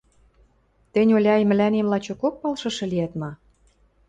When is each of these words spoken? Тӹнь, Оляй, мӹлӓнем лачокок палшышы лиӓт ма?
Тӹнь, 0.93 1.13
Оляй, 1.17 1.41
мӹлӓнем 1.49 1.87
лачокок 1.91 2.33
палшышы 2.41 2.85
лиӓт 2.91 3.13
ма? 3.21 3.31